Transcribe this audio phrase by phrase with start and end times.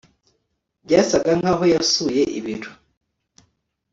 [0.85, 2.71] Byasaga nkaho yasuye ibiro